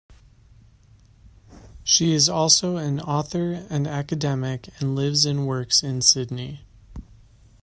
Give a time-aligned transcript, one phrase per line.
[1.83, 6.61] She is also an author and academic and lives and works in Sydney.